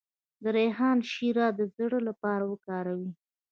[0.43, 3.07] د ریحان شیره د زړه لپاره وکاروئ